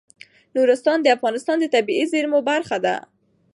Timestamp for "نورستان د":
0.55-1.07